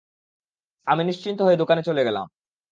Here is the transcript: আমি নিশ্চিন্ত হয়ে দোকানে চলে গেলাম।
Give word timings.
আমি 0.87 1.01
নিশ্চিন্ত 1.03 1.39
হয়ে 1.41 1.57
দোকানে 1.57 1.81
চলে 1.83 2.01
গেলাম। 2.03 2.25